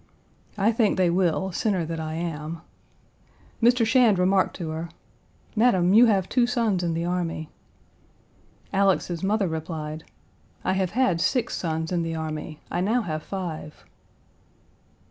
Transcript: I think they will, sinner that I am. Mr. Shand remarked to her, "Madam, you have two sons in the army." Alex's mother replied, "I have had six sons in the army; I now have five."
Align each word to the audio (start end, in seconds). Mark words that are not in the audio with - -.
I 0.57 0.71
think 0.71 0.97
they 0.97 1.11
will, 1.11 1.51
sinner 1.51 1.85
that 1.85 1.99
I 1.99 2.15
am. 2.15 2.61
Mr. 3.61 3.85
Shand 3.85 4.17
remarked 4.17 4.55
to 4.55 4.69
her, 4.71 4.89
"Madam, 5.55 5.93
you 5.93 6.07
have 6.07 6.27
two 6.27 6.47
sons 6.47 6.81
in 6.81 6.95
the 6.95 7.05
army." 7.05 7.49
Alex's 8.73 9.21
mother 9.21 9.47
replied, 9.47 10.03
"I 10.63 10.73
have 10.73 10.89
had 10.97 11.21
six 11.21 11.55
sons 11.55 11.91
in 11.91 12.01
the 12.01 12.15
army; 12.15 12.59
I 12.71 12.81
now 12.81 13.03
have 13.03 13.21
five." 13.21 13.85